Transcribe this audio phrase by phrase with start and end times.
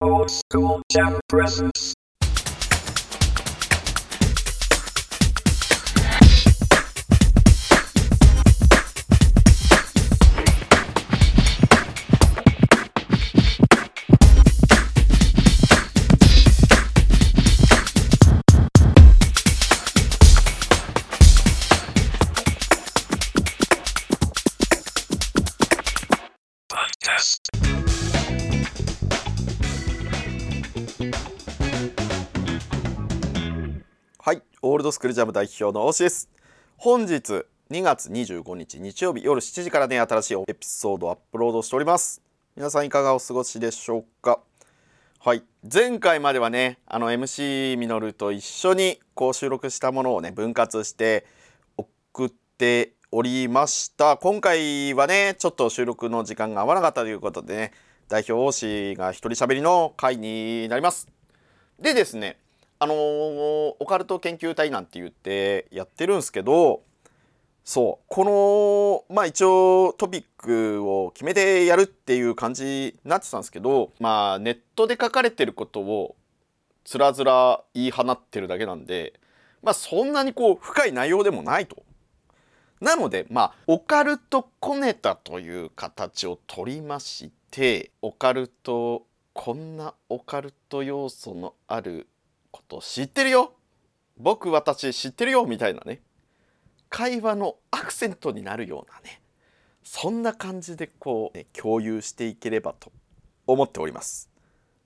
[0.00, 1.97] Old School Jam Presents.
[34.78, 36.30] ールドスクールジャム代表の大志です。
[36.76, 42.22] 本日2月25日日曜日夜7時からね新しいエピソードをアップロードしております。
[42.54, 44.38] 皆さんいかがお過ごしでしょうか？
[45.18, 51.26] はい、前回まではねあの MC ミノルと一緒にこう収録したものをね分割して
[51.76, 54.16] 送っておりました。
[54.16, 57.72] 今回はねちょっと収録の時間が合わなかったということでね
[58.08, 61.08] 代表大志が一人喋りの回になります。
[61.80, 62.38] でですね
[62.80, 62.96] あのー
[63.80, 66.82] オカルト研究隊なんて言ってやってるんですけど
[67.64, 76.16] そうこのまあ一応トピックを決めてやるっていう感じになってたんですけどまあネットで書かれてることを
[76.84, 79.14] つらずら言い放ってるだけなんで
[79.62, 81.82] まあそんなにこう深い内容でもないと。
[82.80, 92.06] なのでまあオカルト小ネタという形を取りましてオカルトこんなオカルト要素のある
[92.50, 93.54] こと知ってるよ。
[94.16, 96.02] 僕私知ってるよみたいなね。
[96.88, 99.20] 会話のアクセントになるようなね。
[99.84, 102.92] そんな感じでこう、ね、共有していければと
[103.46, 104.28] 思っております。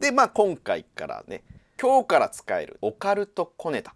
[0.00, 1.42] でまあ今回からね
[1.80, 3.94] 今日から使えるオカルト小ネタ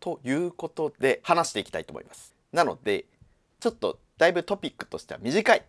[0.00, 2.34] ということで話していきたいと思います。
[2.52, 3.06] なので
[3.60, 5.62] ちょっとだいぶトピックとしては短い。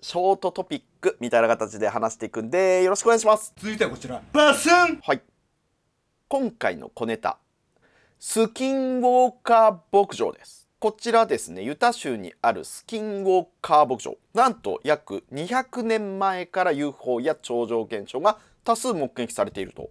[0.00, 3.54] ショートトピックみたいな形で話していくんでよろしくお願いします。
[3.56, 4.20] 続いてはこちら。
[4.32, 5.00] バスン。
[5.02, 5.33] はい
[6.36, 7.38] 今回の小ネタ
[8.18, 10.68] スキンウォーカー牧場です。
[10.80, 14.16] こちらですねユタ州にあるスキンウォーカー牧場。
[14.34, 19.90] なんと約200年前から UFO や超常現象が多数目撃されていると。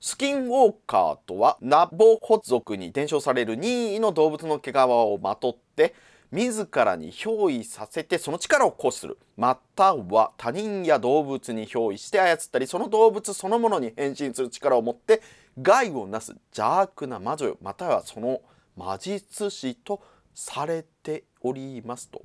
[0.00, 5.94] スキンウォーカーとはナボホ族に伝承される任意の動物の毛皮をまとって
[6.36, 9.18] 自らに憑依させてその力を行使する。
[9.38, 15.22] または他人や動物に憑依して操ったりその動物そのものに変身する力を持って
[15.60, 18.42] 害をなす邪悪な魔女またはその
[18.76, 20.02] 魔術師と
[20.34, 22.20] されておりますと。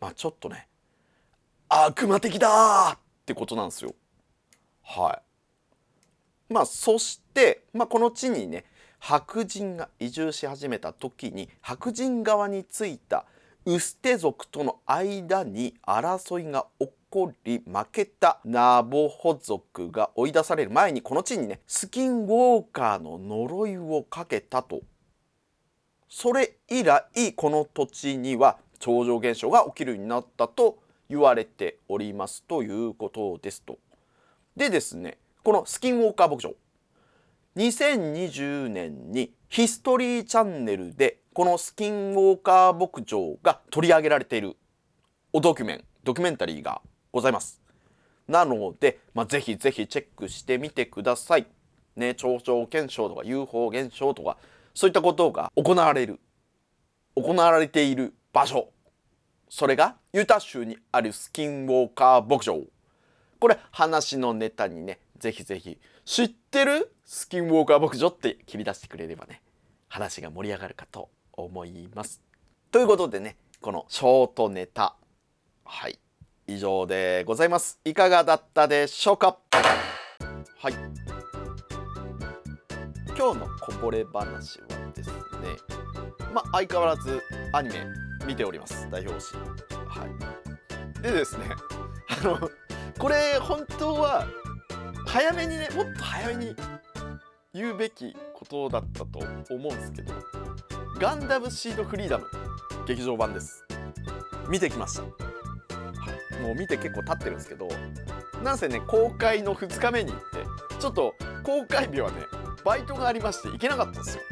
[0.00, 0.68] まあちょっとね
[1.68, 3.96] 悪魔的だってことなんですよ。
[4.84, 5.20] は
[6.48, 6.52] い。
[6.52, 8.64] まあそして、まあ、この地にね
[8.98, 13.24] 白人が移住し始めた時に白人側についた
[13.64, 24.80] ウステ族との間に争いが起こり負けたナボホ族が追い出される前にこの地にねスキンウォーカーの呪いをかけたと
[26.08, 33.78] それ以来この土地には超常現象が起きるようになったと言われておりますということですと。
[34.56, 36.54] でですねこのスキンウォーカー牧場
[37.58, 44.56] 2020年にヒストリーチャンネルでこのスキンウォーカー牧場が取り上げられている
[45.32, 46.80] おドキュメンドキュメンタリーが
[47.10, 47.60] ございます。
[48.28, 51.48] なので、まあ、ぜひぜひチェックしてみてください。
[51.96, 54.36] ね超常現象とか UFO 現象とか
[54.72, 56.20] そういったことが行われる
[57.16, 58.68] 行われている場所。
[59.48, 62.60] それがユタ州にあるスキンウォーカー牧場。
[63.40, 65.76] これ話のネタにねぜひぜひ。
[66.04, 66.92] 知ってる？
[67.10, 69.40] スキンウォーカー牧場って切り出してくれればね
[69.88, 72.20] 話が盛り上がるかと思います。
[72.70, 74.94] ということでねこのショートネタ。
[75.64, 75.98] はい。
[76.46, 77.80] 以上でございます。
[77.86, 79.38] いかがだったでしょうか？
[80.58, 80.74] はい。
[83.16, 85.14] 今日のこぼれ話はですね
[86.34, 87.22] まあ相変わらず
[87.54, 87.86] アニメ
[88.26, 88.86] 見ております。
[88.90, 90.04] 代表誌は
[90.98, 91.00] い。
[91.00, 91.46] でですね
[92.22, 92.50] あの
[92.98, 94.26] これ本当は
[95.06, 96.54] 早めにねもっと早めに
[97.58, 99.18] 言うべきことだったと
[99.50, 100.14] 思うんですけど
[101.00, 102.24] ガンダムシードフリーダム
[102.86, 103.64] 劇場版です。
[104.48, 105.08] 見てきました、は
[106.38, 107.68] い、もう見て結構経ってるんですけど
[108.44, 110.24] なんせね公開の2日目に行って
[110.78, 112.18] ちょっと公開日はね
[112.64, 114.22] バイトがありまして行けなかったんですよ。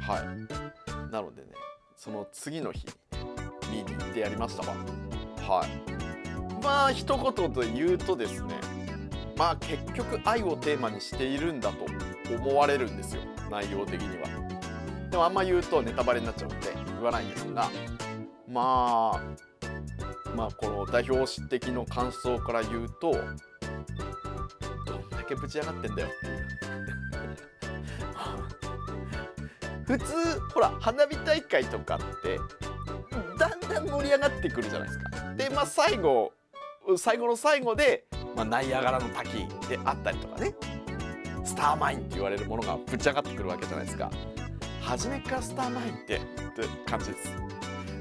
[0.00, 1.12] はい。
[1.12, 1.48] なのでね
[1.96, 2.84] その次の日
[3.70, 4.68] 見に行ってやりました。
[4.68, 4.74] わ
[5.48, 6.62] はい。
[6.62, 8.54] まあ一言で言うとですね
[9.36, 11.99] まあ結局愛をテーマにしているんだと
[12.34, 14.28] 思われるんですよ内容的には。
[15.10, 17.68] でもあんま言うとネタバレになっちゃうので言わないんですが
[18.48, 19.20] まあ
[20.36, 26.08] まあこの代表史的の感想から言うとどんだけぶち上がってんだよ
[29.84, 32.38] 普通ほら花火大会とかって
[33.36, 35.34] だんだん盛り上がってくるじゃないですか。
[35.34, 36.32] でまあ最後
[36.96, 38.04] 最後の最後で、
[38.36, 40.54] まあ、ナイアガラの滝であったりとかね。
[41.60, 44.10] ターマインって言われるものがぶち上がってくるわけじゃないですか。
[44.80, 46.22] 初めからスターマインってって
[46.86, 47.30] 感じです。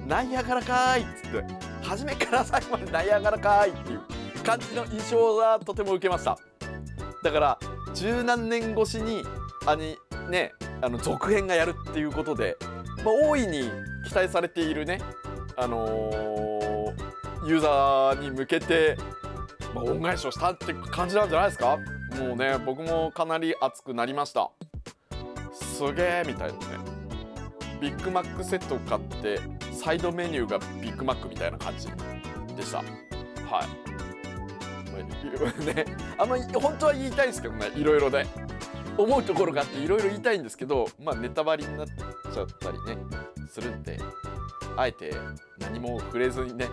[0.08, 1.44] ナイアガラかーいっつって
[1.84, 4.02] 初めから最後までナイアガラかーいっていう
[4.44, 6.38] 感じの印象がとても受けました。
[7.22, 7.60] だから
[7.94, 9.24] 十何年越しに
[9.66, 9.98] あに
[10.30, 12.56] ねあの続編がやるっていうことで、
[13.04, 13.70] まあ、大いに
[14.08, 15.02] 期待されているね
[15.58, 16.70] あのー
[17.46, 18.98] ユーザーに向けて、
[19.74, 21.78] まあ、恩返しをしたって感じなんじゃないですか？
[22.18, 24.52] もうね僕もかなり熱くなりました。
[25.54, 26.60] すげえみたいなね。
[27.82, 29.40] ビッグマックセットを買って
[29.72, 31.88] サイドメニューがビッグマックみたいな感じ
[32.56, 32.80] でした。
[32.80, 32.84] は
[33.64, 33.90] い。
[35.66, 35.86] ね
[36.18, 38.26] あんまり本当は言いたいですけどねいろいろで
[38.98, 42.98] 思うところがあっていろいろ言いたいんですけどまあネタバレになっちゃったりね
[43.48, 43.98] するんで
[44.76, 45.14] あえて
[45.60, 46.68] 何も触れずにね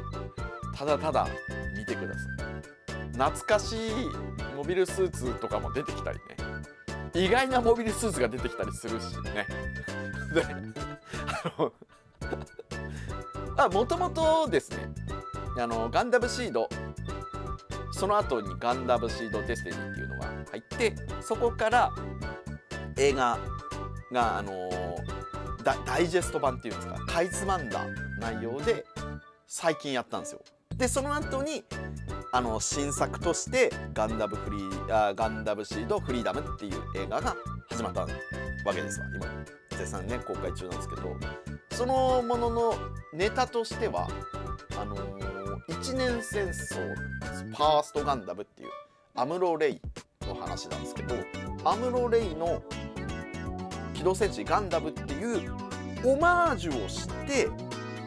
[0.75, 1.29] ただただ
[1.77, 3.13] 見てください。
[3.13, 3.91] 懐かしい
[4.57, 6.37] モビルスーツとかも出てきたりね
[7.15, 9.47] 意外なモビルスーツが出てきたりするしね
[10.35, 11.73] であの
[13.59, 14.89] あもともとですね
[15.59, 16.69] あのガンダムシード
[17.93, 21.93] その後にガンダムシードデスティニーっていうのが入ってそこから
[22.99, 23.39] 映画
[24.13, 24.53] があの
[25.63, 27.87] ダダイジェスト版っていうんですかかいつまんだ
[28.21, 28.85] 内容で
[29.47, 30.41] 最近やったんですよ。
[30.77, 31.65] でその後に
[32.37, 37.35] あの新作としてガンダムフリーあガンダムシードフリーダムっていう映画が
[37.71, 38.09] 始まったわ
[38.75, 39.07] けですわ。
[39.17, 39.27] 今
[39.71, 41.17] 絶賛ね公開中なんですけど。
[41.71, 42.75] そのものの
[43.15, 44.07] ネタとしては
[44.79, 46.95] あのー、一年戦争
[47.49, 48.69] ファーストガンダムっていう
[49.15, 49.81] アムロ・レイ
[50.27, 51.15] の話なんですけど
[51.65, 52.63] アムロ・レイの
[53.95, 55.55] 機動戦士ガンダムっていう
[56.05, 57.49] オマージュをして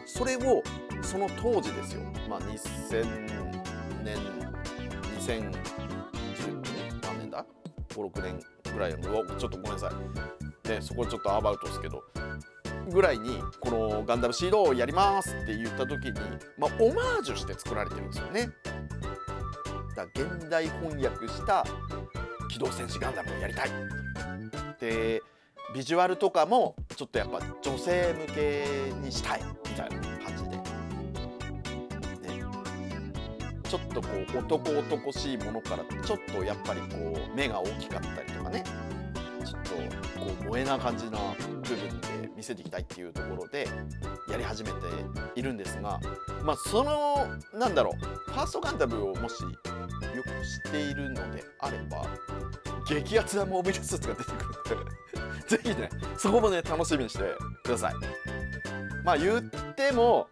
[0.06, 0.62] それを
[1.02, 2.02] その当時ですよ。
[2.28, 3.59] まあ2000
[4.14, 4.18] 年
[5.18, 7.44] 2010年何年だ
[7.90, 8.40] ？56年
[8.72, 9.90] ぐらいのちょっとごめんなさ
[10.64, 10.68] い。
[10.68, 12.02] でそこちょっとアバウトですけど
[12.92, 16.12] ぐらいにこのガンダムシードをやりますって言った時に
[16.58, 18.48] まあオマージュして作られてるんですよね。
[19.96, 21.64] だ現代翻訳した
[22.48, 23.70] 機動戦士ガンダムをやりたい
[24.80, 25.22] で
[25.74, 28.64] ビジュアルとかもちょっとやっぱ女性向け
[29.02, 30.59] にしたいみたいな感じで、
[33.70, 38.64] ちょっとこう男男しいものからちょっとやっぱりこう目が大きかったりとかね。
[39.44, 39.70] ちょっと
[40.20, 43.66] こう萌えな感じな部分で見せていきたいっていうところで
[44.28, 44.76] やり始めて
[45.34, 45.98] いるんですが
[46.44, 47.26] まあその
[47.58, 49.48] なんだろうファーストガンダムをもしよ
[50.22, 50.28] く
[50.66, 52.06] 知っているのであれば
[52.86, 54.92] 激アツなモビルスーツが出てくるんで
[55.48, 55.88] ぜひね
[56.18, 57.24] そこもね楽しみにして
[57.64, 57.94] ください。
[59.04, 59.42] まあ言っ
[59.74, 60.28] ても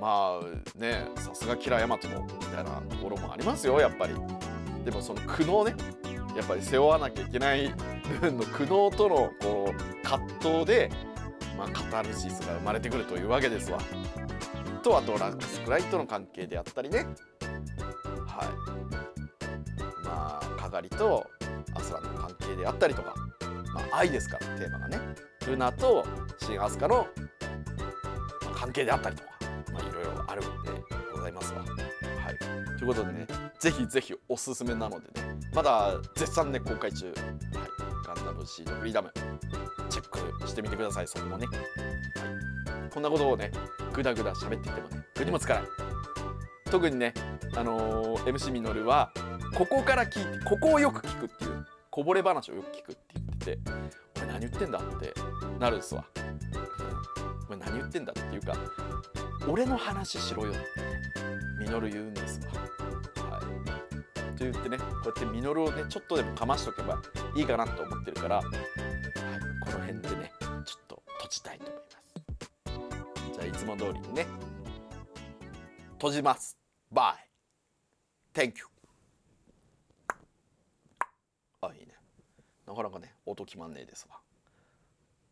[0.00, 4.14] まあねさすがキラヤマトもみたいなところもありますよやっぱり。
[4.84, 5.74] でもその苦悩ね
[6.36, 7.74] やっぱり背負わなきゃいけない
[8.08, 10.90] 部分の苦悩とのこう葛藤で、
[11.58, 13.78] まあ、カタルシスが生まれてくるというわけですわ。
[14.82, 17.06] とあとラックスクライとの関係であったりね。
[18.28, 18.48] はい。
[20.04, 21.26] まあかがりと
[21.74, 23.14] アスラの関係であったりとか、
[23.74, 25.00] まあ、愛ですからテーマがね。
[25.46, 26.04] ルナと
[26.38, 27.06] 新アスカの
[28.54, 29.30] 関係であったりとか、
[29.76, 30.70] まあ、いろいろあるんで
[31.12, 31.60] ございますわ。
[31.60, 32.38] はい、
[32.78, 33.26] ということでね
[33.60, 37.14] ぜひぜひおすすめなのでねまだ絶賛ね公開中、はい、
[38.04, 39.12] ガンダムシードフリーダム
[39.88, 40.08] チェッ
[40.40, 41.52] クしてみてくださいそこもね、は
[42.86, 43.52] い、こんなことをね
[43.92, 45.62] グダグダ喋っていてもね具にもつかない
[46.70, 47.14] 特にね
[47.54, 49.12] あのー MC ミノルは
[49.56, 53.58] ここから聞いてここをよく聞くっていうこぼれ話をよく聞くって言ってて
[54.18, 55.14] 「俺何言ってんだ?」って
[55.60, 56.04] なるんですわ。
[56.16, 56.36] うん
[57.46, 58.54] お前何言ってんだっていうか
[59.48, 60.52] 俺の話しろよ。
[60.52, 60.60] って
[61.58, 62.52] ミノル言うんですわ。
[63.30, 67.00] はい、と言ってねこうやってミノルをねちょっとでもかましとけば
[67.36, 68.44] いいかなと思ってるから、はい、
[69.64, 70.32] この辺でね
[70.64, 73.32] ちょっと閉じたいと思います。
[73.34, 74.26] じゃあいつも通りにね
[75.92, 76.58] 閉じます。
[76.90, 77.28] バイ。
[78.38, 78.64] Thank you
[81.62, 81.94] あいいね。
[82.66, 84.18] なかなかね音決まんねえですわ。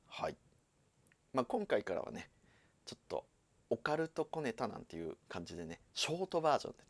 [0.08, 0.36] はい。
[1.32, 2.30] まあ今回からはね
[2.86, 3.24] ちょっと
[3.74, 6.88] オカルト小ネタなんていう感じでねショートバージョンでね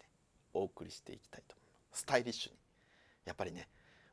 [0.53, 2.59] お送りしていきたいと思いますスタイリッシュに。
[3.25, 3.69] やっぱりね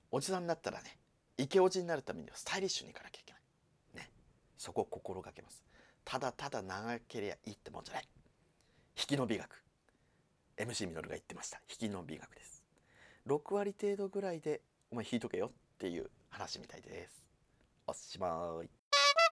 [0.10, 0.98] おじさんになったらね
[1.38, 3.42] イケおじになるためにはスタイリッシュにいかなきゃいけない。
[4.06, 4.10] ね。
[4.58, 5.66] そこを心がけます。
[6.06, 8.08] ただただ長ければいいってもんじゃない。
[8.98, 9.64] 引きの美学。
[10.58, 11.60] MC ミノルが言ってました。
[11.70, 12.64] 引きの美学です。
[13.28, 14.62] 6割程度ぐらいで
[14.92, 17.26] お前引いとけよっていう話みたいです。
[17.88, 18.81] おしまい。